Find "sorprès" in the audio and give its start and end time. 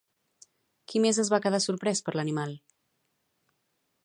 1.67-2.01